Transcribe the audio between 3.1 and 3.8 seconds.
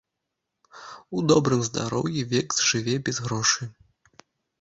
без грошы!